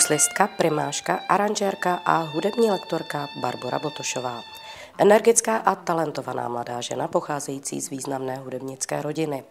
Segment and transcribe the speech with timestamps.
[0.00, 4.42] houslistka, primáška, aranžérka a hudební lektorka Barbara Botošová.
[4.98, 9.44] Energická a talentovaná mladá žena pocházející z významné hudebnické rodiny.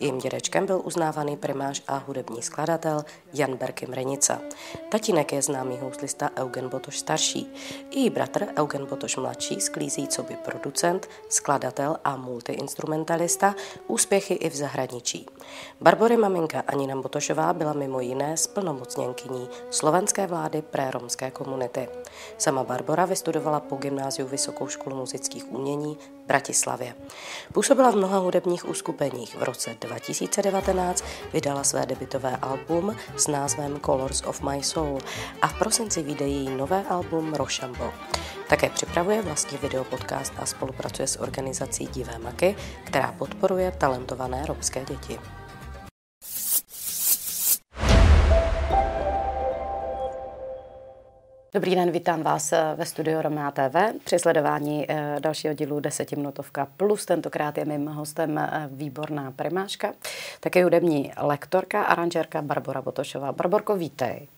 [0.00, 4.40] Jím dědečkem byl uznávaný primář a hudební skladatel Jan Berky Mrenica.
[4.88, 7.52] Tatínek je známý houslista Eugen Botoš starší.
[7.90, 13.54] Její bratr Eugen Botoš mladší sklízí co by producent, skladatel a multiinstrumentalista
[13.86, 15.26] úspěchy i v zahraničí.
[15.80, 21.88] Barbory maminka Anina Botošová byla mimo jiné splnomocněnkyní slovenské vlády pré romské komunity.
[22.38, 26.94] Sama Barbora vystudovala po gymnáziu Vysokou školu muzických umění v Bratislavě.
[27.52, 29.36] Působila v mnoha hudebních uskupeních.
[29.36, 34.98] V roce 2019 vydala své debitové album s názvem Colors of My Soul
[35.42, 37.90] a v prosinci vyjde její nové album Rochambeau.
[38.48, 45.18] Také připravuje vlastní videopodcast a spolupracuje s organizací Divé maky, která podporuje talentované romské děti.
[51.58, 56.68] Dobrý den, vítám vás eh, ve studiu Romea TV při sledování eh, dalšího dílu Desetiminutovka
[56.76, 57.06] plus.
[57.06, 59.92] Tentokrát je mým hostem eh, výborná primáška,
[60.40, 63.32] také hudební lektorka, aranžérka Barbara Botošová.
[63.32, 64.28] Barborko, vítej.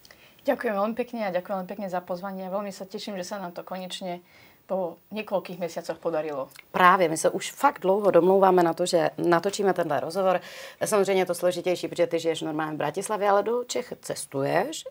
[0.44, 2.48] Ďakujem veľmi pekne a ďakujem veľmi pekne za pozvanie.
[2.48, 4.24] Veľmi sa teším, že sa nám to konečne
[4.66, 6.48] po niekoľkých mesiacoch podarilo.
[6.72, 10.40] Právě, my se už fakt dlouho domlouváme na to, že natočíme tenhle rozhovor.
[10.84, 14.84] Samozřejmě je to složitější, protože ty žiješ normálně v Bratislavě, ale do Čech cestuješ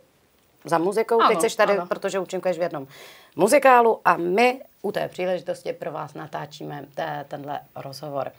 [0.66, 1.22] za muzikou.
[1.22, 1.86] Ano, Teď jsi tady, ano.
[1.86, 2.88] protože účinkuješ v jednom
[3.36, 8.32] muzikálu a my u té příležitosti pro vás natáčíme té, tenhle rozhovor.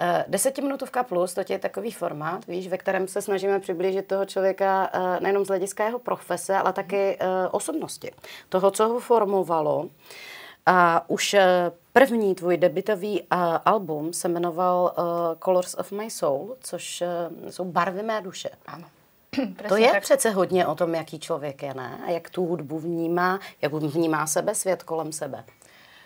[0.00, 4.90] Eh, desetiminutovka plus, to je takový formát, víš, ve kterém se snažíme přiblížit toho člověka
[4.92, 8.10] eh, nejenom z hlediska jeho profese, ale taky eh, osobnosti.
[8.48, 9.88] Toho, co ho formovalo.
[10.66, 11.36] A už
[11.92, 13.22] první tvůj debitový
[13.64, 14.94] album se jmenoval
[15.44, 17.02] Colors of My Soul, což
[17.50, 18.50] jsou barvy mé duše.
[18.66, 18.84] Ano.
[19.68, 20.02] To je tak.
[20.02, 22.00] přece hodně o tom, jaký člověk je, ne?
[22.06, 25.44] A jak tu hudbu vnímá, jak vnímá sebe, svět kolem sebe.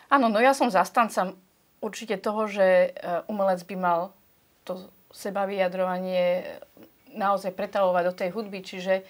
[0.09, 1.37] Áno, no ja som zastanca
[1.85, 2.89] určite toho, že e,
[3.29, 4.01] umelec by mal
[4.65, 6.45] to seba vyjadrovanie
[7.13, 9.05] naozaj pretavovať do tej hudby, čiže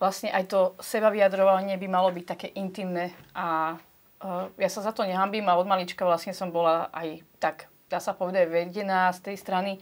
[0.00, 4.90] vlastne aj to seba vyjadrovanie by malo byť také intimné a uh, ja sa za
[4.90, 9.30] to nehambím a od malička vlastne som bola aj tak, dá sa povedať, vedená z
[9.30, 9.72] tej strany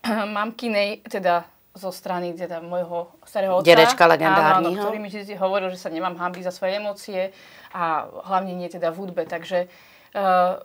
[0.38, 1.44] mamkinej, teda
[1.78, 3.70] zo strany teda môjho starého otca.
[3.70, 4.74] Dedečka legendárneho.
[4.74, 7.30] Áno, ktorý mi vždy hovoril, že sa nemám hambiť za svoje emócie
[7.70, 9.22] a hlavne nie teda v hudbe.
[9.24, 9.70] Takže
[10.18, 10.58] uh,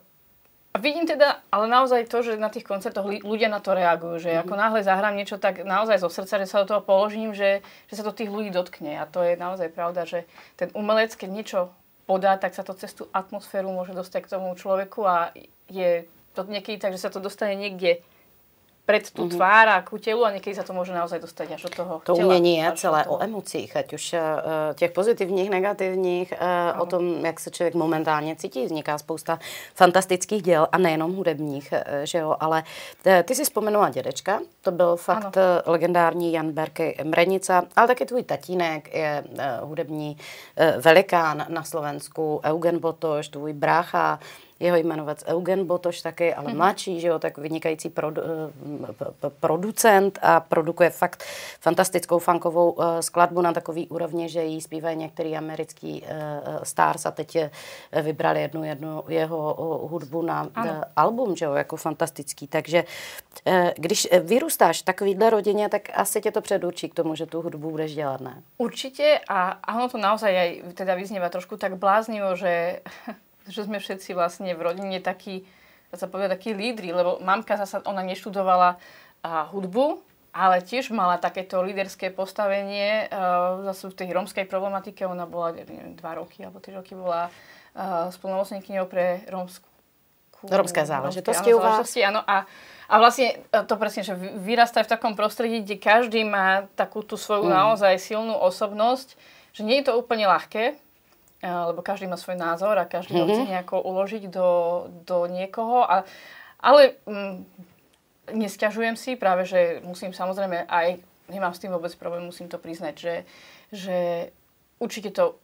[0.82, 4.44] vidím teda, ale naozaj to, že na tých koncertoch ľudia na to reagujú, že mm-hmm.
[4.50, 7.96] ako náhle zahrám niečo tak naozaj zo srdca, že sa do toho položím, že, že
[7.96, 8.98] sa to tých ľudí dotkne.
[8.98, 10.26] A to je naozaj pravda, že
[10.58, 11.60] ten umelec, keď niečo
[12.10, 15.32] podá, tak sa to cez tú atmosféru môže dostať k tomu človeku a
[15.70, 18.02] je to niekedy tak, že sa to dostane niekde
[18.86, 19.40] pred tú mm-hmm.
[19.40, 22.16] tvár a ku telu a niekedy sa to môže naozaj dostať až do toho To
[22.20, 24.20] tela, umění je celé o emocích, ať už uh,
[24.76, 28.66] těch pozitivních, negativních, uh, o tom, jak se člověk momentálně cítí.
[28.66, 29.40] Vzniká spousta
[29.76, 32.64] fantastických děl a nejenom hudebních, uh, že jo, ale
[33.24, 35.64] ty si vzpomenula dědečka, to byl fakt ano.
[35.66, 39.24] legendární Jan Berky Mrenica, ale taky tvůj tatínek je
[39.62, 40.18] hudební
[40.82, 44.20] velikán na Slovensku, Eugen Botoš, tvůj brácha,
[44.64, 46.58] jeho jmenovec Eugen Botoš taky, ale mm-hmm.
[46.58, 51.24] mladší, že jo, tak vynikající produ, eh, producent a produkuje fakt
[51.60, 56.08] fantastickou funkovou uh, skladbu na takový úrovni, že jí zpívají některý americký uh,
[56.64, 57.38] stars a teď
[58.02, 59.54] vybrali jednu, jednu jeho
[59.92, 62.48] hudbu na uh, album, že jo, jako fantastický.
[62.48, 62.84] Takže
[63.76, 67.72] když vyrůstáš v takovýhle rodině, tak asi tě to předurčí k tomu, že tu hudbu
[67.72, 68.44] budeš dělat, ne?
[68.58, 72.80] Určitě a ono to naozaj aj teda vyznieva trošku tak bláznivo, že
[73.48, 75.44] že sme všetci vlastne v rodine takí,
[75.90, 78.80] dá sa povedať, takí lídri, lebo mamka zasa, ona neštudovala
[79.24, 83.06] a, hudbu, ale tiež mala takéto líderské postavenie.
[83.14, 87.30] Uh, zase v tej rómskej problematike ona bola neviem, dva roky alebo tri roky bola
[87.30, 89.70] uh, spolnomocníkyňou pre rómsku
[90.44, 91.88] Rómske záležitosti u vás.
[92.04, 92.44] Áno, a,
[92.92, 94.12] a vlastne to presne, že
[94.44, 97.54] vyrastá v takom prostredí, kde každý má takú tú svoju mm.
[97.56, 99.16] naozaj silnú osobnosť,
[99.56, 100.76] že nie je to úplne ľahké,
[101.44, 103.28] lebo každý má svoj názor a každý mm-hmm.
[103.28, 104.50] ho chce nejako uložiť do,
[105.04, 105.84] do niekoho.
[105.84, 106.08] A,
[106.64, 107.44] ale mm,
[108.32, 112.96] nesťažujem si, práve že musím samozrejme aj, nemám s tým vôbec problém, musím to priznať,
[112.96, 113.16] že,
[113.76, 113.98] že
[114.80, 115.36] určite to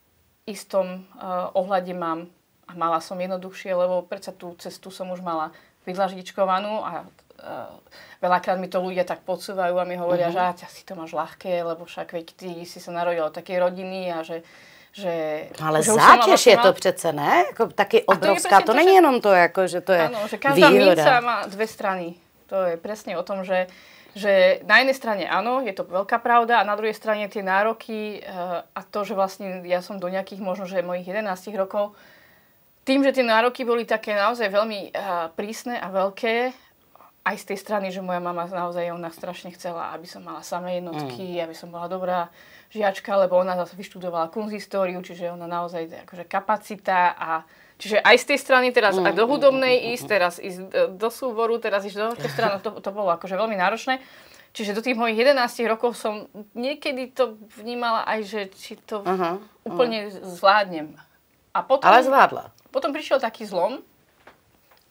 [0.48, 2.32] istom uh, ohľade mám
[2.70, 5.52] a mala som jednoduchšie, lebo predsa tú cestu som už mala
[5.84, 7.76] vydlažičkovanú a uh,
[8.24, 10.64] veľakrát mi to ľudia tak podsúvajú a mi hovoria, mm-hmm.
[10.64, 14.16] že si to máš ľahké, lebo však veď ty si sa narodil od takej rodiny
[14.16, 14.48] a že
[14.92, 15.46] že...
[15.62, 17.44] Ale že zátěž je to přece, ne?
[17.48, 18.60] Jako taky obrovská.
[18.60, 21.04] To, to není jenom to, jako, že to je Áno, že každá výhoda.
[21.04, 22.16] minca má dve strany.
[22.50, 23.70] To je presne o tom, že,
[24.18, 28.26] že na jednej strane áno, je to veľká pravda a na druhej strane tie nároky
[28.74, 31.94] a to, že vlastne ja som do nejakých možno, že mojich 11 rokov
[32.90, 34.98] tým, že tie nároky boli také naozaj veľmi
[35.38, 36.50] prísne a veľké,
[37.22, 40.82] aj z tej strany, že moja mama naozaj ona strašne chcela, aby som mala samé
[40.82, 41.44] jednotky, mm.
[41.46, 42.34] aby som bola dobrá
[42.70, 47.32] žiačka, lebo ona zase vyštudovala kunzistóriu, čiže ona naozaj akože kapacita a
[47.80, 50.36] Čiže aj z tej strany teraz, mm, aj do mm, hudobnej mm, mm, ísť, teraz
[50.36, 50.60] ísť
[51.00, 54.04] do súboru, teraz ísť do orchestra, no to, to bolo akože veľmi náročné.
[54.52, 55.40] Čiže do tých mojich 11
[55.72, 60.28] rokov som niekedy to vnímala aj, že či to uh-huh, úplne uh-huh.
[60.28, 60.92] zvládnem.
[61.56, 62.52] A potom, Ale zvládla.
[62.68, 63.80] Potom prišiel taký zlom,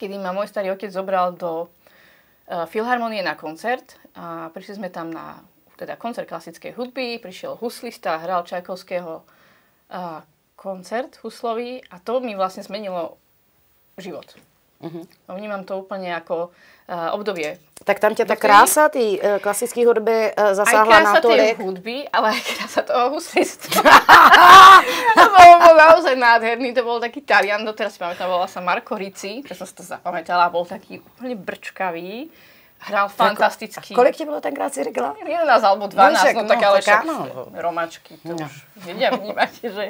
[0.01, 4.01] kedy ma môj starý otec zobral do uh, Filharmonie na koncert.
[4.17, 5.45] A prišli sme tam na
[5.79, 10.21] teda koncert klasickej hudby, prišiel huslista, hral Čajkovského uh,
[10.59, 13.15] koncert huslový a to mi vlastne zmenilo
[13.95, 14.35] život.
[14.79, 15.03] Uh-huh.
[15.27, 17.59] Vnímam to úplne ako uh, obdobie.
[17.83, 21.63] Tak tam ťa tá krása tej uh, klasické hudby uh, zasáhla na to, Aj krása
[21.63, 23.83] hudby, ale aj krása toho huslistva.
[25.19, 28.95] to bol, bol naozaj nádherný, to bol taký Talian, doteraz si pamätám, volal sa Marko
[28.95, 32.31] Rici, to som si to zapamätala, bol taký úplne brčkavý
[32.79, 33.95] hral fantasticky.
[33.95, 35.15] A kolik ti bylo tenkrát, si řekla?
[35.27, 37.05] 11 alebo 12, no, no, no tak ale však
[37.53, 38.47] romačky, to no.
[38.47, 39.85] už vedia vnímať, že,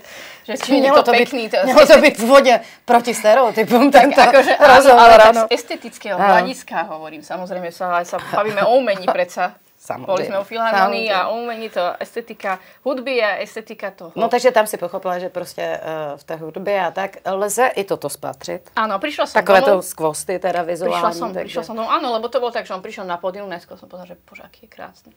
[0.49, 1.49] že či je to, to pekný.
[1.49, 2.55] Byť, to, byť v vode
[2.85, 5.21] proti stereotypom tak tento akože, rozhovor.
[5.21, 9.55] Áno, ale tak z estetického hľadiska hovorím, samozrejme sa, sa bavíme o umení predsa.
[9.79, 10.11] Samozrejme.
[10.11, 14.11] Boli sme u Filharmonii a umení to estetika hudby a estetika toho.
[14.19, 17.85] No takže tam si pochopila, že prostě uh, v té hudbě a tak lze i
[17.85, 18.75] toto spatřit.
[18.75, 19.87] Áno, prišla som Takové domov.
[19.87, 20.99] to skvosty teda vizuálne.
[20.99, 21.47] Prišla som, takže...
[21.47, 23.87] prišla som domov, áno, lebo to bolo tak, že on prišiel na pódium, najskôr som
[23.87, 25.13] povedala, že bože, aký je krásny.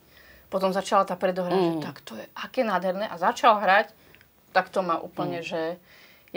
[0.54, 1.66] Potom začala tá predohra, mm.
[1.66, 3.90] že tak to je aké nádherné a začal hrať,
[4.54, 5.48] tak to ma úplne, mm.
[5.48, 5.62] že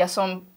[0.00, 0.48] ja som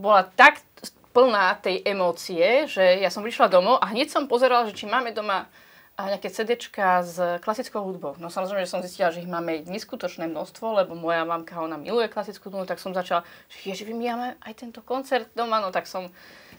[0.00, 0.64] bola tak
[1.12, 5.12] plná tej emócie, že ja som prišla domov a hneď som pozerala, že či máme
[5.12, 5.44] doma
[5.92, 8.16] a nejaké CDčka s klasickou hudbou.
[8.16, 12.08] No samozrejme, že som zistila, že ich máme neskutočné množstvo, lebo moja mamka, ona miluje
[12.08, 15.84] klasickú hudbu, tak som začala, že ježi, my máme aj tento koncert doma, no tak
[15.84, 16.08] som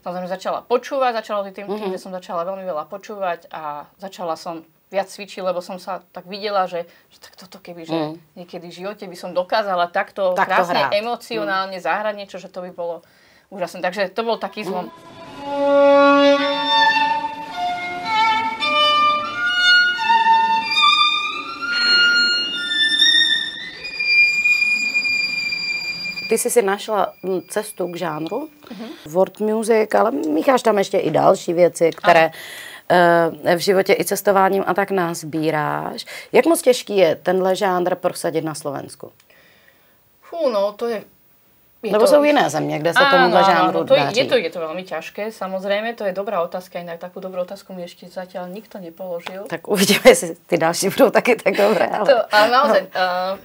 [0.06, 1.94] samozrejme začala počúvať, začala tým, tým, mm-hmm.
[1.98, 4.62] že som začala veľmi veľa počúvať a začala som
[4.94, 8.14] viac cvičiť, lebo som sa tak videla, že, že tak toto keby, že mm.
[8.38, 11.02] niekedy v živote by som dokázala takto, takto krásne, hrať.
[11.02, 11.86] emocionálne mm.
[11.90, 13.02] zahrať niečo, že to by bolo
[13.50, 13.82] úžasné.
[13.82, 14.94] Takže to bol taký zlom.
[14.94, 15.23] Mm.
[26.34, 28.90] Ty jsi si našla hm, cestu k žánru, uh-huh.
[29.06, 32.32] world music, ale mícháš tam ještě i další věci, které
[33.46, 36.06] uh, v životě i cestováním a tak nás sbíráš.
[36.32, 39.12] Jak moc těžký je tenhle žánr prosadit na Slovensku?
[40.22, 41.04] Fú, no to je
[41.84, 42.16] je Lebo to...
[42.16, 45.32] sú iné země, kde sa tomuhle žánru to je, je, to, je to veľmi ťažké,
[45.36, 49.52] samozrejme, to je dobrá otázka, inak takú dobrú otázku mi ešte zatiaľ nikto nepoložil.
[49.52, 51.84] Tak uvidíme, jestli ty další budú také tak dobré.
[52.00, 52.08] Ale...
[52.08, 52.96] To, ale naozaj, no.
[52.96, 53.36] uh,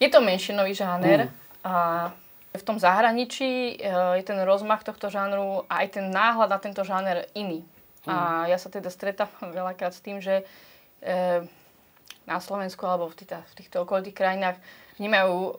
[0.00, 1.41] je to menšinový žáner, mm.
[1.62, 2.10] A
[2.52, 3.88] v tom zahraničí e,
[4.20, 7.64] je ten rozmach tohto žánru a aj ten náhľad na tento žáner iný.
[8.04, 8.52] A mm.
[8.52, 10.44] ja sa teda stretávam veľakrát s tým, že
[11.00, 11.46] e,
[12.28, 14.56] na Slovensku alebo v, týta, v týchto okolitých krajinách
[15.00, 15.58] vnímajú,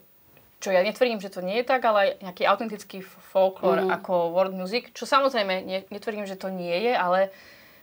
[0.64, 3.92] čo ja netvrdím, že to nie je tak, ale nejaký autentický folklór mm.
[4.00, 7.20] ako world music, čo samozrejme netvrdím, že to nie je, ale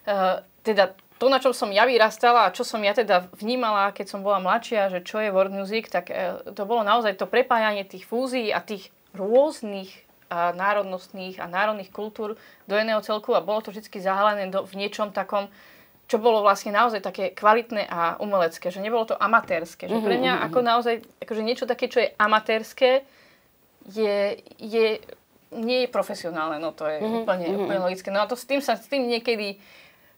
[0.09, 4.17] uh, teda to, na čom som ja vyrastala a čo som ja teda vnímala, keď
[4.17, 7.85] som bola mladšia, že čo je world music, tak e, to bolo naozaj to prepájanie
[7.85, 9.93] tých fúzií a tých rôznych
[10.31, 14.79] a národnostných a národných kultúr do jedného celku a bolo to vždy zahalené do, v
[14.81, 15.51] niečom takom,
[16.07, 19.91] čo bolo vlastne naozaj také kvalitné a umelecké, že nebolo to amatérske.
[19.91, 20.67] Že pre mňa mhm, ako mhm.
[20.67, 23.05] naozaj akože niečo také, čo je amatérske,
[23.91, 25.03] je, je,
[25.53, 27.21] nie je profesionálne, no to je mm-hmm.
[27.27, 28.09] úplne, úplne logické.
[28.15, 29.59] No a to s tým sa s tým niekedy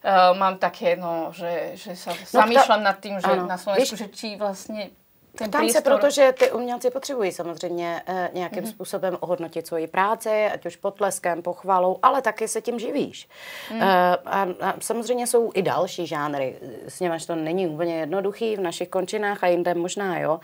[0.03, 3.47] uh, mám také, no, že, že sa no zamýšľam nad tým, že ano.
[3.47, 4.89] na Slovensku, Víš, že či vlastně
[5.37, 5.83] ten Ptám priestor...
[5.83, 8.69] se, protože ty umělci potřebují samozřejmě eh, nějakým mm-hmm.
[8.69, 13.27] způsobem ohodnotit svoji práci, ať už potleskem, pochvalou, ale taky se tím živíš.
[13.71, 13.81] Mm.
[13.81, 16.55] Eh, a, a samozřejmě jsou i další žánry,
[16.87, 20.39] s němaž to není úplně jednoduchý v našich končinách a jinde možná, jo.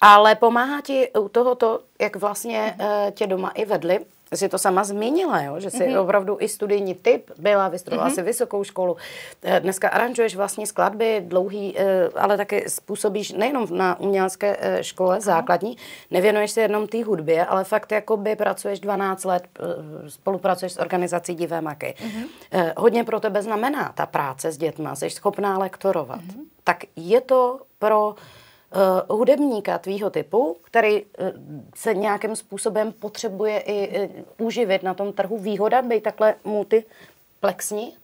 [0.00, 3.12] Ale pomáhá ti u tohoto, jak vlastně mm-hmm.
[3.12, 4.00] tě doma i vedli,
[4.32, 5.60] jsi to sama zmínila, jo?
[5.60, 6.00] že jsi mm-hmm.
[6.00, 8.14] opravdu i studijní typ byla, vystudovala mm-hmm.
[8.14, 8.96] si vysokou školu.
[9.42, 15.20] Eh, dneska aranžuješ vlastně skladby dlouhý, eh, ale taky způsobíš nejenom na umělecké eh, škole
[15.20, 15.76] základní,
[16.10, 19.44] nevěnuješ se jenom té hudbě, ale fakt jakoby pracuješ 12 let,
[20.08, 21.94] spolupracuješ s organizací Divé maky.
[21.98, 22.72] Mm-hmm.
[22.76, 26.20] Hodně pro tebe znamená ta práce s dětma, jsi schopná lektorovat.
[26.20, 26.44] Mm-hmm.
[26.64, 28.14] Tak je to pro
[29.08, 31.08] hudebníka tvýho typu, který uh,
[31.74, 37.96] se nějakým způsobem potřebuje i uh, uživit na tom trhu výhoda, být takhle multiplexní?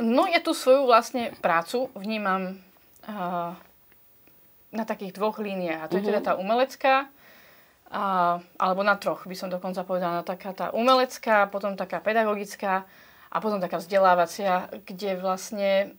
[0.00, 2.56] No ja tú svoju vlastne prácu vnímam
[3.04, 3.52] uh,
[4.72, 5.82] na takých dvoch líniách.
[5.82, 6.06] A to uh-huh.
[6.06, 6.26] je teda mhm.
[6.26, 6.94] tá umelecká,
[7.90, 8.04] a,
[8.54, 10.22] alebo na troch by som dokonca povedala.
[10.22, 12.86] Taká tá umelecká, potom taká pedagogická
[13.28, 15.98] a potom taká vzdelávacia, kde vlastne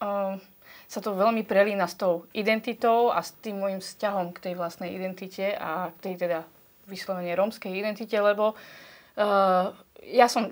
[0.00, 0.40] uh,
[0.88, 4.96] sa to veľmi prelína s tou identitou a s tým môjim vzťahom k tej vlastnej
[4.96, 6.48] identite a k tej teda
[6.88, 9.68] vyslovene rómskej identite, lebo uh,
[10.00, 10.48] ja som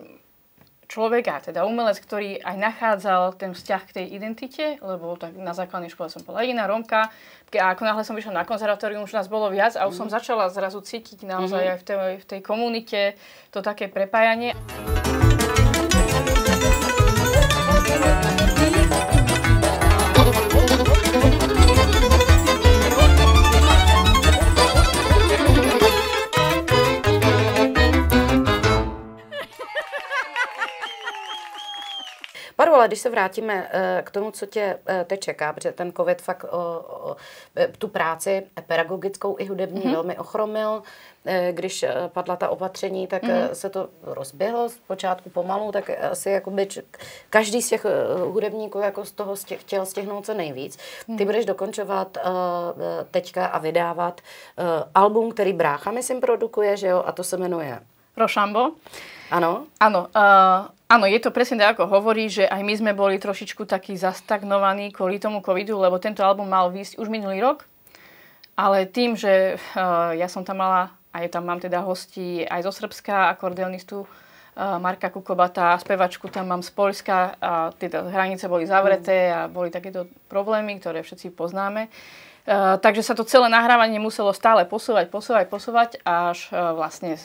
[0.87, 5.57] človek a teda umelec, ktorý aj nachádzal ten vzťah k tej identite, lebo tak na
[5.57, 7.11] základnej škole som bola jediná Rómka
[7.57, 10.01] a ako náhle som vyšla na konzervatórium, už nás bolo viac a už mm.
[10.05, 11.73] som začala zrazu cítiť naozaj mm-hmm.
[11.75, 13.01] aj v tej, v tej komunite
[13.51, 14.55] to také prepájanie.
[32.77, 36.23] Ale když se vrátíme eh, k tomu, co tě eh, teď čeká, protože ten covid
[36.23, 36.45] fakt
[37.57, 39.93] eh, tu práci pedagogickou i hudební mm-hmm.
[39.93, 40.83] velmi ochromil,
[41.51, 43.51] když padla ta opatření, tak mm-hmm.
[43.53, 46.69] se to rozběhlo zpočátku pomalu, tak asi jakoby
[47.31, 47.87] každý z těch
[48.25, 50.79] hudebníků jako z toho stě, chtěl stihnout co nejvíc.
[51.19, 52.19] Ty budeš dokončovat
[53.11, 54.21] teďka a vydávat
[54.95, 57.81] album, který brácha, myslím, produkuje, že jo, a to se jmenuje
[58.17, 58.73] Rošambo.
[59.29, 59.69] Áno?
[59.77, 60.09] Áno.
[60.09, 63.99] Uh, áno, je to presne tak, ako hovorí, že aj my sme boli trošičku takí
[63.99, 67.67] zastagnovaní kvôli tomu covidu, lebo tento album mal výsť už minulý rok.
[68.57, 72.73] Ale tým, že uh, ja som tam mala, aj tam mám teda hosti aj zo
[72.73, 79.29] Srbska, akordeonistu uh, Marka Kukobata, spevačku tam mám z Polska a teda hranice boli zavreté
[79.29, 81.93] a boli takéto problémy, ktoré všetci poznáme.
[82.49, 87.21] Uh, takže sa to celé nahrávanie muselo stále posúvať, posúvať, posúvať, až vlastne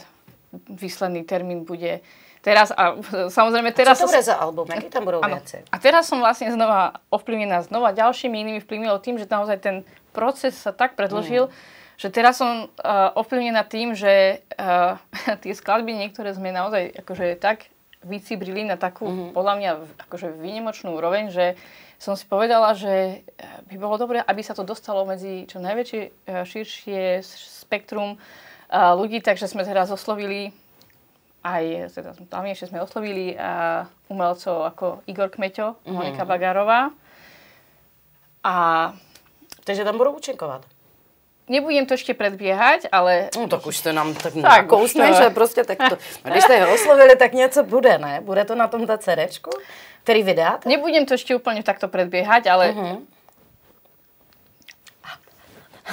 [0.68, 2.04] výsledný termín bude
[2.42, 2.74] teraz.
[2.74, 2.98] A
[3.30, 4.02] samozrejme teraz...
[4.02, 4.66] A čo to bude za album?
[4.68, 5.70] Aký tam budú viacej?
[5.70, 9.76] A teraz som vlastne znova ovplyvnená znova ďalšími inými vplyvmi, tým, že naozaj ten
[10.12, 11.54] proces sa tak predložil, mm.
[12.02, 14.98] že teraz som uh, ovplyvnená tým, že uh,
[15.46, 17.72] tie skladby niektoré sme naozaj akože tak
[18.02, 19.34] vycibrili na takú, mm-hmm.
[19.38, 19.72] podľa mňa,
[20.10, 21.54] akože výnimočnú úroveň, že
[22.02, 23.22] som si povedala, že
[23.70, 28.18] by bolo dobré, aby sa to dostalo medzi čo najväčšie, širšie spektrum
[28.74, 30.50] ľudí, takže sme teraz oslovili
[31.42, 35.94] aj, teda dávnejšie sme oslovili uh, umelcov ako Igor Kmeťo, mm.
[35.94, 36.94] Monika Bagarová.
[38.46, 38.54] A...
[39.62, 40.66] Takže tam budú účinkovat.
[41.50, 43.30] Nebudem to ešte predbiehať, ale...
[43.38, 45.98] No tak už ste nám tak, tak nakousli, že prostě tak to...
[46.30, 48.22] Když ste ho oslovili, tak něco bude, ne?
[48.22, 49.52] Bude to na tom ta CDčku,
[50.04, 50.70] který vydáte?
[50.70, 52.66] Nebudem to ešte úplne takto predbiehať, ale...
[52.74, 53.02] Uh-huh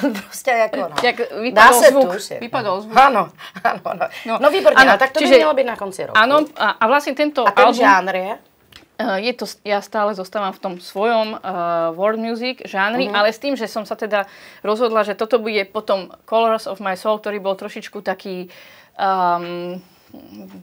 [0.25, 0.97] prostě jako, no.
[1.02, 2.12] Jak vypadol zvuk.
[2.12, 2.83] Tušit, vypadol no.
[2.83, 2.97] zvuk.
[2.97, 3.31] Ano,
[3.64, 4.07] ano, ano.
[4.26, 6.19] No, no výborně, ano, tak to čiže, by mělo být na konci roku.
[6.19, 7.81] Áno, a, a vlastne tento a ten album...
[7.81, 8.33] žánr je?
[8.99, 13.14] Uh, je to, ja stále zostávam v tom svojom uh, world music žánri, uh-huh.
[13.14, 14.26] ale s tým, že som sa teda
[14.67, 18.50] rozhodla, že toto bude potom Colors of my soul, ktorý bol trošičku taký
[18.99, 19.78] um,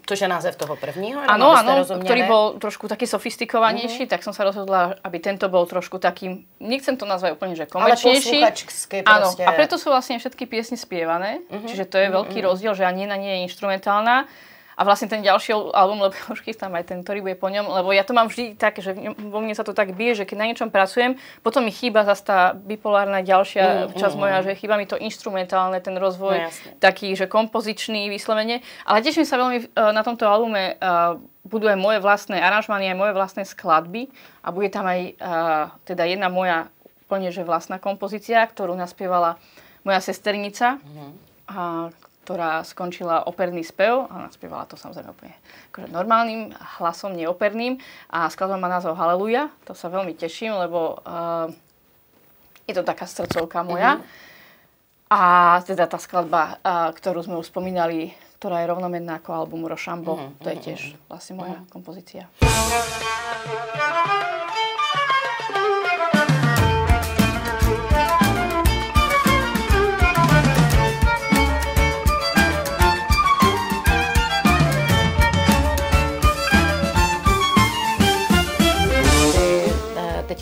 [0.05, 1.21] Což je název toho prvního?
[1.27, 4.13] Áno, áno, ktorý bol trošku taký sofistikovanejší, mm-hmm.
[4.17, 8.41] tak som sa rozhodla, aby tento bol trošku taký, nechcem to nazvať úplne, že komerčnejší.
[8.41, 8.53] Ale
[9.05, 11.67] Áno, a preto sú vlastne všetky piesne spievané, mm-hmm.
[11.69, 12.49] čiže to je veľký mm-hmm.
[12.49, 14.25] rozdiel, že ani na nie je instrumentálna.
[14.75, 17.95] A vlastne ten ďalší album, lebo už chystám aj ten, ktorý bude po ňom, lebo
[17.95, 20.47] ja to mám vždy tak, že vo mne sa to tak bije, že keď na
[20.51, 24.45] niečom pracujem, potom mi chýba zase tá bipolárna ďalšia mm, časť mm, moja, mm.
[24.45, 26.49] že chýba mi to instrumentálne, ten rozvoj no,
[26.83, 28.59] taký, že kompozičný vyslovene.
[28.83, 31.15] Ale teším sa veľmi e, na tomto albume uh,
[31.47, 34.09] budú aj moje vlastné aranžmány, aj moje vlastné skladby
[34.43, 36.67] a bude tam aj uh, teda jedna moja
[37.05, 39.37] úplne že vlastná kompozícia, ktorú naspievala
[39.85, 41.11] moja sesternica, mm-hmm.
[41.53, 41.93] a,
[42.25, 45.37] ktorá skončila operný spev a naspievala to samozrejme úplne
[45.69, 47.77] akože normálnym hlasom, neoperným
[48.09, 49.53] a skladba má názov Haleluja.
[49.69, 51.53] To sa veľmi teším, lebo uh,
[52.65, 54.01] je to taká srdcovka moja.
[54.01, 55.13] Mm-hmm.
[55.13, 55.21] A
[55.69, 60.41] teda tá skladba, uh, ktorú sme už spomínali, ktorá je rovnomenná ako album Rošambo, mm-hmm.
[60.41, 61.69] to je tiež vlastne moja mm-hmm.
[61.69, 62.25] kompozícia.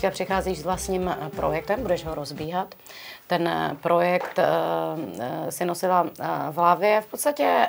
[0.04, 2.74] Teďka přicházíš s vlastním eh, projektem, budeš ho rozbíhat,
[3.26, 3.50] ten
[3.82, 4.38] projekt
[5.48, 6.06] si nosila
[6.50, 7.00] v hlavě.
[7.00, 7.66] V podstatě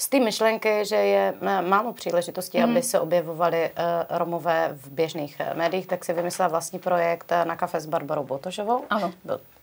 [0.00, 2.64] z té myšlenky, že je málo příležitostí, mm.
[2.64, 3.70] aby se objevovaly
[4.10, 8.84] Romové v běžných médiích, tak si vymyslela vlastní projekt na kafe s Barbarou Botošovou.
[8.90, 9.12] Ano.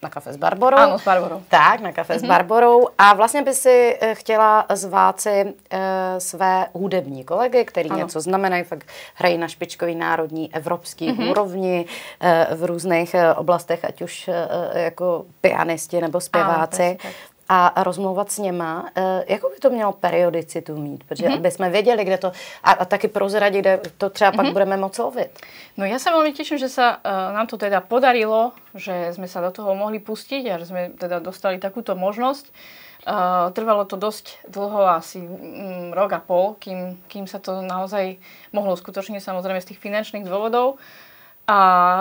[0.01, 0.77] Na kafe s Barbarou.
[0.77, 1.41] Ano, s Barbarou.
[1.49, 2.19] Tak, na kafe mm-hmm.
[2.19, 2.29] s mhm.
[2.29, 2.87] Barbarou.
[2.97, 5.53] A vlastně by si chtěla zvát si
[6.17, 7.99] své hudební kolegy, který ano.
[7.99, 11.29] něco znamenají, fakt hrají na špičkový národní, evropský mm-hmm.
[11.29, 11.85] úrovni
[12.55, 14.29] v různých oblastech, ať už
[14.73, 16.97] jako pianisti nebo zpěváci.
[17.03, 17.13] Ano,
[17.49, 18.89] a rozmluvat s něma,
[19.27, 21.37] jakou by to mělo periodicitu mít, protože mm-hmm.
[21.37, 22.31] aby jsme věděli, kde to,
[22.63, 24.35] a, a taky prozradit, kde to třeba mm-hmm.
[24.35, 25.29] pak budeme moc lovit.
[25.77, 29.45] No ja sa veľmi teším, že sa uh, nám to teda podarilo, že sme sa
[29.45, 32.49] do toho mohli pustiť a že sme teda dostali takúto možnosť.
[33.05, 38.17] Uh, trvalo to dosť dlho, asi um, rok a pol, kým, kým sa to naozaj
[38.55, 40.81] mohlo skutočne samozrejme z tých finančných dôvodov.
[41.45, 41.59] A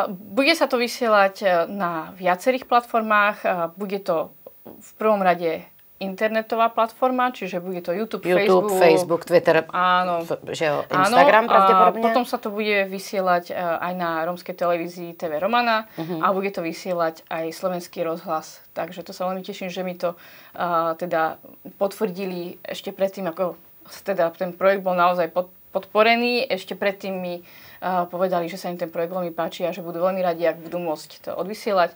[0.09, 4.33] bude sa to vysielať na viacerých platformách, bude to
[4.65, 5.65] v prvom rade
[6.03, 12.03] internetová platforma, čiže bude to YouTube, YouTube Facebook, Facebook Twitter, áno, že Instagram áno, pravdepodobne.
[12.03, 16.19] A potom sa to bude vysielať e, aj na rómskej televízii TV Romana uh-huh.
[16.19, 18.59] a bude to vysielať aj slovenský rozhlas.
[18.75, 21.39] Takže to sa veľmi teším, že mi to uh, teda
[21.79, 23.55] potvrdili ešte predtým, ako
[24.03, 26.43] teda ten projekt bol naozaj pod, podporený.
[26.51, 30.03] Ešte predtým mi uh, povedali, že sa im ten projekt veľmi páči a že budú
[30.03, 31.95] veľmi radi, ak budú môcť to odvysielať.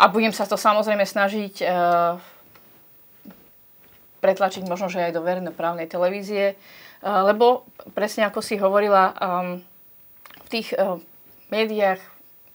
[0.00, 2.16] A budem sa to samozrejme snažiť uh,
[4.24, 9.60] pretlačiť možno, že aj do verejnoprávnej televízie, uh, lebo presne ako si hovorila, um,
[10.40, 10.96] v tých uh,
[11.52, 12.00] médiách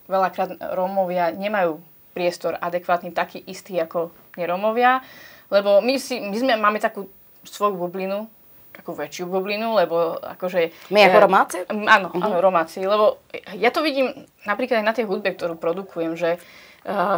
[0.10, 1.78] veľakrát Rómovia nemajú
[2.18, 4.10] priestor adekvátny taký istý ako
[4.40, 5.06] nerómovia,
[5.54, 7.06] lebo my, si, my sme, máme takú
[7.46, 8.25] svoju bublinu,
[8.74, 10.90] takú väčšiu bublinu, lebo akože...
[10.90, 11.58] My ako Romáci?
[11.70, 12.25] Áno, uh-huh.
[12.25, 13.22] áno, Romáci, lebo
[13.54, 16.42] ja to vidím napríklad aj na tej hudbe, ktorú produkujem, že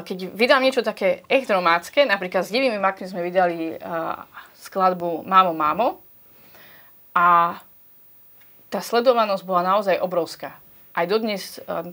[0.03, 4.23] keď vydám niečo také echt romácké, napríklad s divými makmi sme vydali uh,
[4.55, 5.87] skladbu Mámo, mámo
[7.11, 7.59] a
[8.71, 10.55] tá sledovanosť bola naozaj obrovská.
[10.95, 11.83] Aj dodnes uh,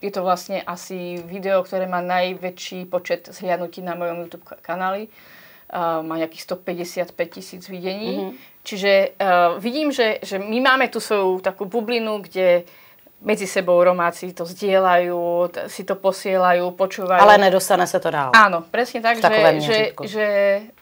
[0.00, 5.12] je to vlastne asi video, ktoré má najväčší počet zhliadnutí na mojom YouTube kanáli.
[5.68, 6.48] Uh, má nejakých
[7.12, 8.16] 155 tisíc videní.
[8.16, 8.64] Mm-hmm.
[8.64, 12.64] Čiže uh, vidím, že, že my máme tu svoju takú bublinu, kde
[13.18, 17.18] medzi sebou Romáci to zdieľajú, si to posielajú, počúvajú.
[17.18, 18.30] Ale nedostane sa to dál.
[18.30, 20.26] Áno, presne tak, že, že, že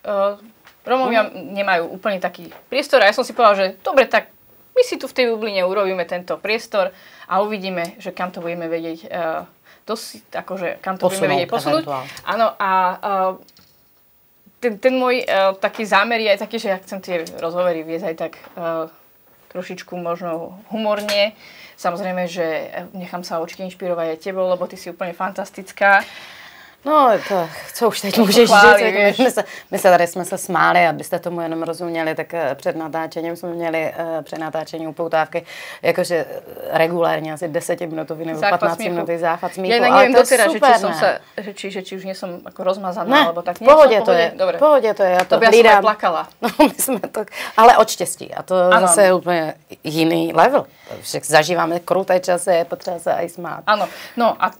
[0.05, 0.37] uh,
[0.85, 1.57] Romovia mm.
[1.57, 4.29] nemajú úplne taký priestor a ja som si povedal, že dobre, tak
[4.77, 6.93] my si tu v tej bubline urobíme tento priestor
[7.25, 9.49] a uvidíme, že kam to budeme vedieť uh,
[9.89, 11.85] dosť, akože kam to posunúť, budeme vedieť posunúť.
[12.29, 12.71] Áno a
[13.01, 13.33] uh,
[14.61, 18.07] ten, ten môj uh, taký zámer je aj taký, že ja chcem tie rozhovory viesť
[18.13, 18.93] aj tak uh,
[19.57, 21.33] trošičku možno humorne.
[21.81, 26.05] Samozrejme, že nechám sa určite inšpirovať aj tebou, lebo ty si úplne fantastická.
[26.87, 30.87] No, to, co už teď můžeš říct, my, se, my se tady jsme se smáli,
[30.87, 35.47] abyste tomu jenom rozuměli, tak eh, před natáčením jsme měli uh, před natáčením upoutávky,
[35.83, 36.27] jakože
[36.71, 39.73] regulárně asi 10 minutový nebo 15 minutový záchvat smíchu.
[39.73, 42.61] Ja neviem doteraz, že či som sa, že či, že či už nie som ako
[42.65, 43.67] rozmazaná, ne, alebo tak nie.
[43.67, 44.59] Pohodě to je, Dobre.
[44.59, 45.11] pohodě to je.
[45.11, 45.73] Ja to, to by hlídám.
[45.73, 46.23] som aj plakala.
[46.43, 47.25] No, my jsme to,
[47.57, 48.35] ale od štěstí.
[48.35, 48.87] A to ano.
[48.87, 50.67] zase je úplně jiný level.
[50.87, 53.63] Však zažíváme kruté časy, je potřeba sa aj smát.
[53.67, 54.55] Áno, no a,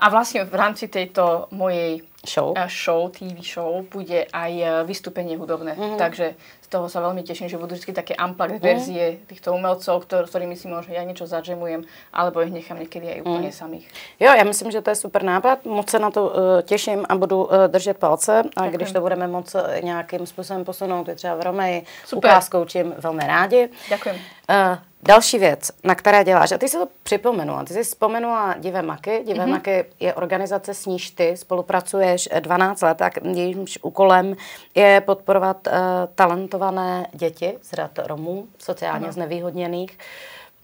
[0.00, 2.54] a vlastne v rámci tejto mojej show.
[2.68, 5.78] show, TV show, bude aj e, vystúpenie hudobné.
[5.78, 5.98] Mm-hmm.
[5.98, 8.74] Takže z toho sa veľmi teším, že budú vždy také unplugged mm-hmm.
[8.74, 13.18] verzie týchto umelcov, ktor- ktorými si možno ja niečo zadžemujem, alebo ich nechám niekedy aj
[13.22, 13.56] úplne mm.
[13.56, 13.86] samých.
[14.20, 15.64] Jo, já myslím, že to je super nápad.
[15.64, 18.38] Moc se na to uh, těším a budu uh, držet palce.
[18.38, 18.72] A Ďakujem.
[18.72, 21.84] když to budeme moc nějakým způsobem posunout, třeba v Romeji,
[22.14, 23.68] ukázkou, čím velmi rádi.
[23.88, 24.16] Ďakujem.
[24.50, 28.82] Uh, Další věc, na které děláš, a ty si to připomenula, ty jsi vzpomenula Divé
[28.82, 29.22] Maky.
[29.26, 29.50] Divé mm-hmm.
[29.50, 34.36] Maky je organizace, s níž ty spolupracuješ 12 let, tak jejímž úkolem
[34.74, 35.72] je podporovat uh,
[36.14, 39.12] talentované děti z řad Romů, sociálně mm-hmm.
[39.12, 39.98] znevýhodněných.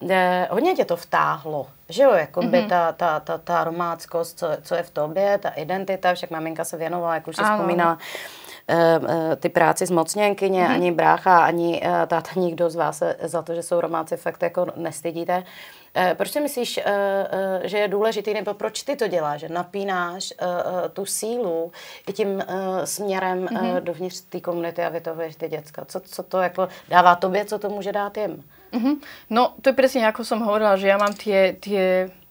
[0.09, 2.69] Eh, hodně tě to vtáhlo, že jo, jako by mm-hmm.
[2.69, 6.77] ta, ta, ta, ta romáckost, co, co je v tobě, ta identita, však maminka se
[6.77, 7.97] věnovala, jak už si vzpomínala,
[8.67, 10.73] Eh, eh, ty práci zmocněnkyně, mm-hmm.
[10.73, 14.67] ani brácha, ani eh, táta, nikdo z vás za to, že jsou Romáci, fakt jako
[14.75, 15.43] nestydíte.
[16.13, 16.79] Proč si myslíš,
[17.63, 20.33] že je důležitý, nebo proč ty to děláš, že napínáš
[20.93, 21.71] tu sílu
[22.07, 22.43] i tím
[22.83, 23.81] směrem mm-hmm.
[23.81, 25.85] dovnitř té komunity a vytovuješ ty děcka?
[25.85, 28.43] Co, co to jako dává tobě, co to může dát jim?
[28.73, 28.95] Mm-hmm.
[29.29, 31.72] No, to je presne ako som hovorila, že ja mám tie, tie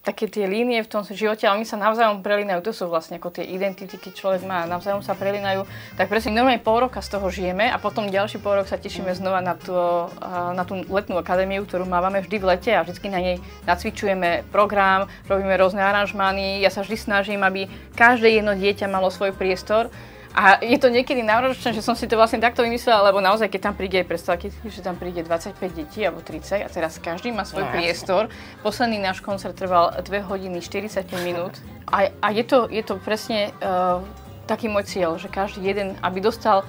[0.03, 3.39] také tie línie v tom živote, ale oni sa navzájom prelínajú, to sú vlastne ako
[3.39, 5.63] tie identity, keď človek má, navzájom sa prelínajú,
[5.95, 9.15] tak presne normálne pol roka z toho žijeme a potom ďalší pol rok sa tešíme
[9.15, 10.11] znova na, to,
[10.51, 15.07] na tú letnú akadémiu, ktorú máme vždy v lete a vždy na nej nacvičujeme program,
[15.31, 19.87] robíme rôzne aranžmány, ja sa vždy snažím, aby každé jedno dieťa malo svoj priestor
[20.33, 23.69] a je to niekedy náročné, že som si to vlastne takto vymyslela, lebo naozaj, keď
[23.69, 27.69] tam príde, predstavte že tam príde 25 detí alebo 30 a teraz každý má svoj
[27.69, 28.33] no, priestor.
[28.65, 31.61] Posledný náš koncert trval 2 hodiny 45 minút.
[31.85, 34.01] A, a je, to, je to presne uh,
[34.49, 36.65] taký môj cieľ, že každý jeden, aby dostal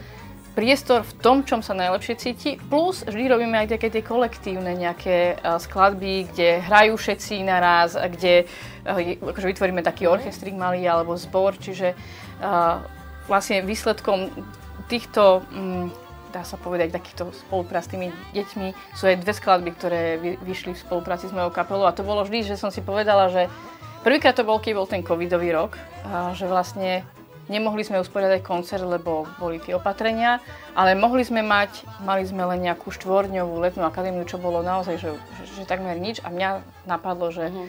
[0.53, 5.41] priestor v tom, čom sa najlepšie cíti, plus vždy robíme aj také tie kolektívne nejaké
[5.41, 11.57] uh, skladby, kde hrajú všetci naraz, kde uh, akože vytvoríme taký orchestrik malý alebo zbor,
[11.57, 11.97] čiže
[12.45, 12.85] uh,
[13.27, 14.31] vlastne výsledkom
[14.87, 15.87] týchto, mm,
[16.35, 20.03] dá sa povedať, takýchto spoluprác s tými deťmi sú aj dve skladby, ktoré
[20.43, 23.47] vyšli v spolupráci s mojou kapelou a to bolo vždy, že som si povedala, že
[24.03, 25.79] prvýkrát to bol, keď bol ten covidový rok,
[26.35, 27.07] že vlastne
[27.47, 30.41] nemohli sme usporiadať koncert, lebo boli tie opatrenia,
[30.75, 35.15] ale mohli sme mať, mali sme len nejakú štvorňovú letnú akadémiu, čo bolo naozaj, že,
[35.39, 36.49] že, že takmer nič a mňa
[36.89, 37.69] napadlo, že, mm.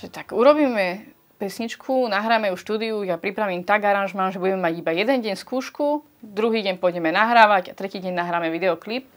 [0.00, 4.92] že tak urobíme pesničku, nahráme ju štúdiu, ja pripravím tak aranžmán, že budeme mať iba
[4.92, 9.08] jeden deň skúšku, druhý deň pôjdeme nahrávať a tretí deň nahráme videoklip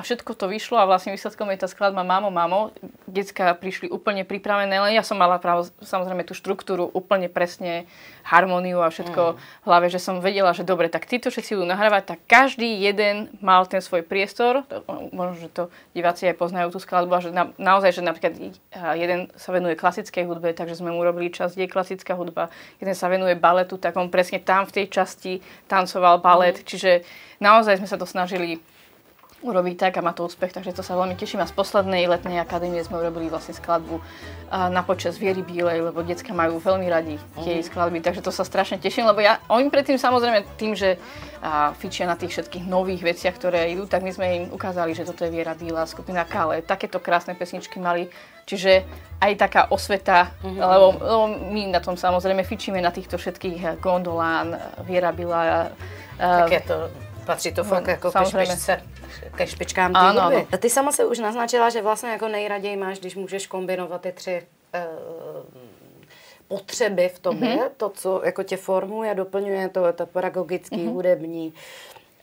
[0.00, 2.72] a všetko to vyšlo a vlastne výsledkom je tá skladba Mamo, mamo.
[3.04, 7.84] Decka prišli úplne pripravené, len ja som mala právo, samozrejme tú štruktúru úplne presne,
[8.24, 9.36] harmóniu a všetko mm.
[9.36, 13.28] v hlave, že som vedela, že dobre, tak títo všetci budú nahrávať, tak každý jeden
[13.44, 14.64] mal ten svoj priestor.
[15.12, 18.32] Možno, že to diváci aj poznajú tú skladbu a že na, naozaj, že napríklad
[18.96, 22.48] jeden sa venuje klasickej hudbe, takže sme mu urobili časť, je klasická hudba,
[22.80, 26.64] jeden sa venuje baletu, tak on presne tam v tej časti tancoval balet, mm.
[26.64, 26.90] čiže
[27.36, 28.64] naozaj sme sa to snažili
[29.40, 31.40] urobiť tak a má to úspech, takže to sa veľmi teším.
[31.40, 33.96] A z poslednej letnej akadémie sme urobili vlastne skladbu
[34.52, 37.68] na počas Viery Bílej, lebo decka majú veľmi radi tie jej mhm.
[37.72, 41.00] skladby, takže to sa strašne teším, lebo ja, oni predtým samozrejme tým, že
[41.80, 45.24] fičia na tých všetkých nových veciach, ktoré idú, tak my sme im ukázali, že toto
[45.24, 48.12] je Viera Bíla, skupina Kale, takéto krásne pesničky mali,
[48.44, 48.84] čiže
[49.24, 50.60] aj taká osveta, mm-hmm.
[50.60, 54.52] lebo, lebo my na tom samozrejme fičíme na týchto všetkých eh, Gondolán,
[54.84, 55.72] Viera Bíla.
[56.20, 56.76] Tak je to
[57.30, 58.82] Patří to fakt no, jako ke špičce,
[59.36, 60.20] ke špičkám té ano.
[60.20, 60.46] Ano.
[60.58, 64.46] Ty sama se už naznačila, že vlastně jako nejraději máš, když můžeš kombinovat ty tři
[64.74, 65.60] uh,
[66.48, 67.70] potřeby v tobě, mm-hmm.
[67.76, 70.92] to, co jako tě formuje, doplňuje to, to pedagogický, mm-hmm.
[70.92, 71.54] hudební,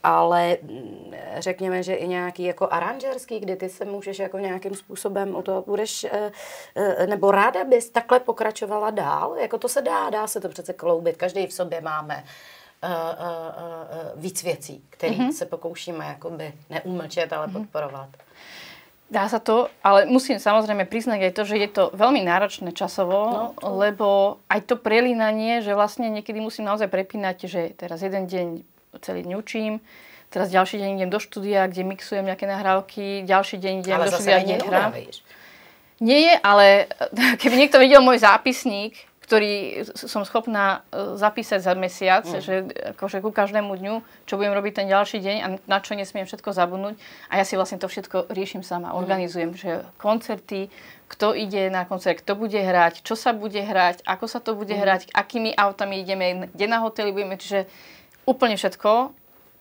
[0.03, 5.35] ale mm, řekněme, že i nějaký jako aranžerský, kdy ty se můžeš jako nějakým způsobem
[5.35, 6.31] o to budeš, eh,
[6.75, 10.73] eh, nebo ráda bys takhle pokračovala dál, jako to se dá, dá se to přece
[10.73, 12.23] kloubit, každý v sobě máme
[12.83, 15.31] uh, uh, uh, víc věcí, které mm-hmm.
[15.31, 17.53] se pokoušíme jakoby neumlčet, ale mm-hmm.
[17.53, 18.09] podporovat.
[19.07, 23.19] Dá sa to, ale musím samozrejme priznať aj to, že je to veľmi náročné časovo,
[23.31, 23.71] no, to...
[23.79, 24.07] lebo
[24.51, 28.47] aj to prelínanie, že vlastne niekedy musím naozaj prepínať, že teraz jeden deň
[28.99, 29.79] celý deň učím,
[30.27, 34.11] teraz ďalší deň idem do štúdia, kde mixujem nejaké nahrávky, ďalší deň idem ale do
[34.11, 34.91] štúdia, kde hrám.
[36.03, 36.65] Nie je, ale
[37.41, 42.39] keby niekto videl môj zápisník, ktorý som schopná e, zapísať za mesiac, mm.
[42.39, 42.55] že
[42.95, 46.55] akože ku každému dňu, čo budem robiť ten ďalší deň a na čo nesmiem všetko
[46.55, 46.95] zabudnúť.
[47.27, 48.95] A ja si vlastne to všetko riešim sama, mm.
[48.95, 50.71] organizujem, že koncerty,
[51.11, 54.71] kto ide na koncert, kto bude hrať, čo sa bude hrať, ako sa to bude
[54.71, 54.79] mm.
[54.79, 57.67] hrať, akými autami ideme, kde na hoteli budeme, čiže
[58.23, 59.11] úplne všetko.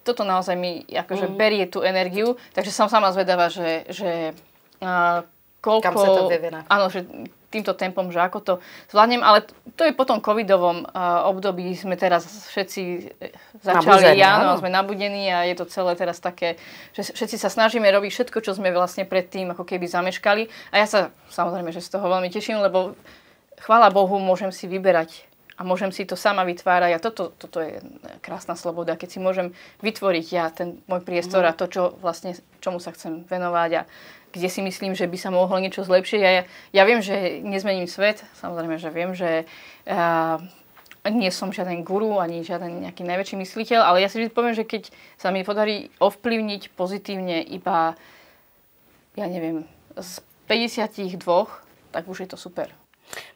[0.07, 1.35] Toto naozaj mi akože mm.
[1.35, 4.31] berie tú energiu, takže som sama zvedavá, že, že
[4.79, 5.27] uh,
[5.67, 5.83] koľko...
[5.83, 6.63] Kam sa to vyvinie.
[6.71, 7.03] Áno, že
[7.51, 8.55] týmto tempom, že ako to
[8.91, 12.83] zvládnem, ale to je po tom covidovom uh, období, sme teraz všetci
[13.17, 16.61] e, začali, nabudení, áno, áno, sme nabudení a je to celé teraz také,
[16.93, 20.87] že všetci sa snažíme robiť všetko, čo sme vlastne predtým ako keby zameškali a ja
[20.91, 21.01] sa
[21.33, 22.99] samozrejme, že z toho veľmi teším, lebo
[23.63, 25.25] chvála Bohu, môžem si vyberať
[25.57, 27.81] a môžem si to sama vytvárať a toto, toto je
[28.21, 31.49] krásna sloboda, keď si môžem vytvoriť ja ten môj priestor mm.
[31.49, 33.83] a to, čo vlastne, čomu sa chcem venovať a
[34.37, 36.21] kde si myslím, že by sa mohlo niečo zlepšiť.
[36.21, 36.45] Ja,
[36.77, 39.49] ja viem, že nezmením svet, samozrejme, že viem, že
[39.89, 40.37] uh,
[41.09, 44.69] nie som žiaden guru, ani žiaden nejaký najväčší mysliteľ, ale ja si vždy poviem, že
[44.69, 47.97] keď sa mi podarí ovplyvniť pozitívne iba,
[49.17, 49.65] ja neviem,
[49.97, 51.17] z 52,
[51.91, 52.69] tak už je to super.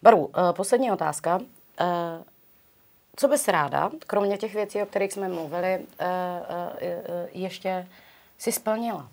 [0.05, 1.41] Baru, uh, poslední otázka.
[1.81, 2.21] Uh,
[3.17, 5.87] co bys ráda, kromě těch věcí, o kterých jsme mluvili,
[7.33, 7.87] ještě
[8.39, 9.09] si splnila?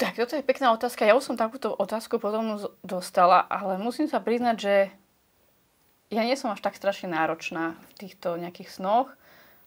[0.00, 1.04] Tak toto je pekná otázka.
[1.04, 4.74] Ja už som takúto otázku potom dostala, ale musím sa priznať, že
[6.08, 9.12] ja nie som až tak strašne náročná v týchto nejakých snoch,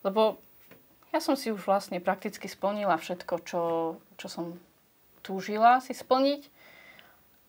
[0.01, 0.41] lebo
[1.13, 3.63] ja som si už vlastne prakticky splnila všetko, čo,
[4.17, 4.57] čo som
[5.21, 6.49] túžila si splniť.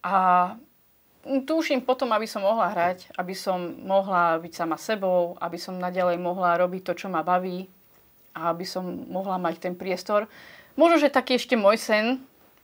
[0.04, 0.16] A
[1.48, 6.20] túšim potom, aby som mohla hrať, aby som mohla byť sama sebou, aby som naďalej
[6.20, 7.64] mohla robiť to, čo ma baví
[8.36, 10.28] a aby som mohla mať ten priestor.
[10.76, 12.20] Možno, že taký ešte môj sen,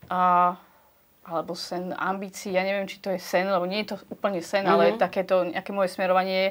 [0.09, 0.55] a,
[1.27, 4.65] alebo sen ambícií, ja neviem, či to je sen, lebo nie je to úplne sen,
[4.65, 4.73] mm-hmm.
[4.73, 4.99] ale mhm.
[4.99, 6.51] takéto nejaké moje smerovanie je,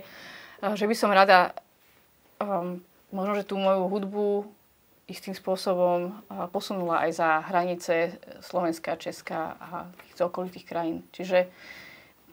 [0.76, 1.56] že by som rada
[2.38, 4.28] um, možno, že tú moju hudbu
[5.10, 6.22] istým spôsobom
[6.54, 9.68] posunula aj za hranice Slovenska, Česka a
[10.06, 11.02] tých okolitých krajín.
[11.10, 11.50] Čiže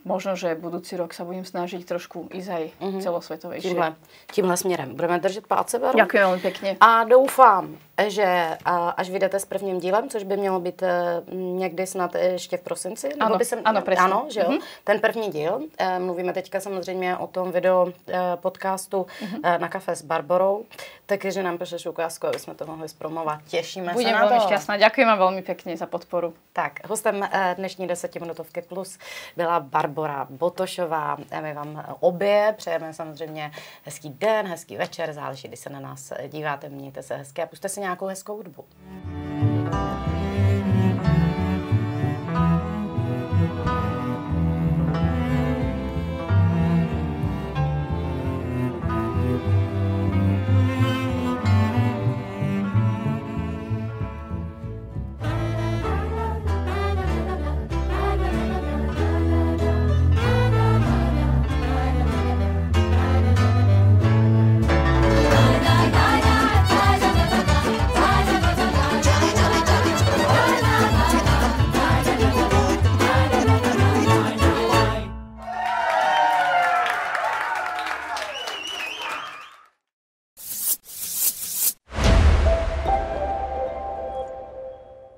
[0.07, 3.03] možno, že budúci rok sa budem snažiť trošku ísť aj mm-hmm.
[3.03, 3.75] celosvetovejšie.
[3.75, 3.95] Tímhle,
[4.33, 4.95] tímhle směrem.
[4.95, 5.99] Budeme držet palce, Veru.
[5.99, 6.77] Děkuji velmi pěkně.
[6.81, 8.59] A doufám, že
[8.97, 13.09] až vyjdete s prvním dílem, což by mělo být e, někdy snad ještě v prosinci.
[13.09, 14.05] Nebo ano, by jsem, ano, presne.
[14.05, 14.51] Ano, že jo?
[14.51, 14.61] Mm-hmm.
[14.85, 15.61] Ten první díl.
[15.79, 19.61] E, mluvíme teďka samozřejmě o tom video e, podcastu mm-hmm.
[19.61, 20.65] na kafe s Barborou.
[21.07, 23.41] Takže nám pošleš ukázku, aby jsme to mohli zpromovat.
[23.49, 24.27] Těšíme Budem se na to.
[24.27, 24.77] Budem šťastná.
[24.77, 26.35] Ďakujem vám veľmi pekne za podporu.
[26.53, 27.23] Tak, hostem
[27.57, 28.99] dnešní desetiminutovky plus
[29.37, 29.61] byla
[29.97, 31.17] Barbora Botošová.
[31.43, 33.51] My vám obě přejeme samozřejmě
[33.85, 37.69] hezký den, hezký večer, záleží, kdy se na nás díváte, mějte se hezky a puste
[37.69, 38.65] si nějakou hezkou hudbu.